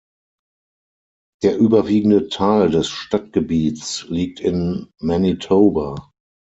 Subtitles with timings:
[1.43, 6.11] Der überwiegende Teil des Stadtgebiets liegt in Manitoba.